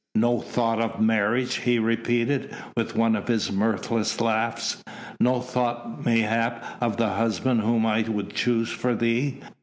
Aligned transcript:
"No 0.15 0.39
thought 0.39 0.81
of 0.81 0.99
marriage?" 0.99 1.57
he 1.57 1.77
repeated, 1.77 2.51
with 2.75 2.95
one 2.95 3.15
of 3.15 3.27
his 3.27 3.51
mirthless 3.51 4.19
laughs, 4.19 4.83
"no 5.19 5.41
thought, 5.41 6.03
mayhap, 6.03 6.65
of 6.81 6.97
the 6.97 7.09
husband 7.09 7.61
whom 7.61 7.85
I 7.85 8.01
would 8.09 8.33
choose 8.33 8.71
for 8.71 8.95
thee? 8.95 9.41